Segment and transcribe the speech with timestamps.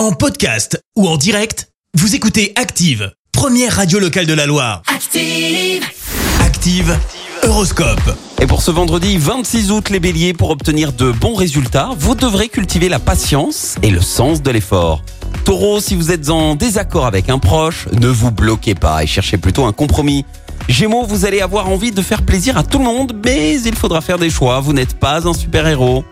[0.00, 4.80] En podcast ou en direct, vous écoutez Active, première radio locale de la Loire.
[4.86, 5.84] Active.
[6.40, 6.98] Active,
[7.42, 8.16] Horoscope.
[8.40, 12.48] Et pour ce vendredi 26 août, les béliers, pour obtenir de bons résultats, vous devrez
[12.48, 15.04] cultiver la patience et le sens de l'effort.
[15.44, 19.36] Taureau, si vous êtes en désaccord avec un proche, ne vous bloquez pas et cherchez
[19.36, 20.24] plutôt un compromis.
[20.66, 24.00] Gémeaux, vous allez avoir envie de faire plaisir à tout le monde, mais il faudra
[24.00, 26.04] faire des choix, vous n'êtes pas un super-héros.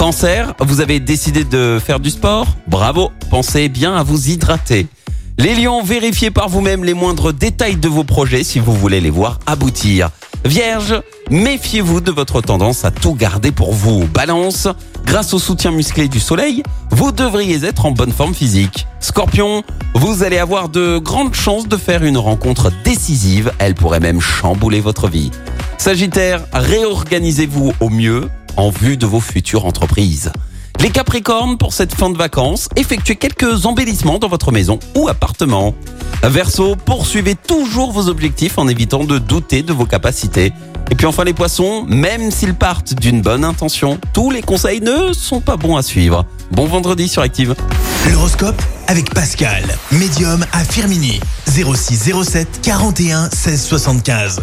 [0.00, 4.86] Cancer, vous avez décidé de faire du sport Bravo, pensez bien à vous hydrater.
[5.36, 9.10] Les lions, vérifiez par vous-même les moindres détails de vos projets si vous voulez les
[9.10, 10.08] voir aboutir.
[10.46, 14.06] Vierge, méfiez-vous de votre tendance à tout garder pour vous.
[14.06, 14.68] Balance,
[15.04, 18.86] grâce au soutien musclé du soleil, vous devriez être en bonne forme physique.
[19.00, 19.62] Scorpion,
[19.94, 24.80] vous allez avoir de grandes chances de faire une rencontre décisive, elle pourrait même chambouler
[24.80, 25.30] votre vie.
[25.76, 30.32] Sagittaire, réorganisez-vous au mieux en vue de vos futures entreprises.
[30.80, 35.74] Les Capricornes, pour cette fin de vacances, effectuez quelques embellissements dans votre maison ou appartement.
[36.22, 40.52] Verseau, poursuivez toujours vos objectifs en évitant de douter de vos capacités.
[40.90, 45.12] Et puis enfin les poissons, même s'ils partent d'une bonne intention, tous les conseils ne
[45.12, 46.24] sont pas bons à suivre.
[46.50, 47.54] Bon vendredi sur Active.
[48.10, 51.20] L'horoscope avec Pascal, médium à Firmini.
[51.46, 54.42] 0607 41 16 75.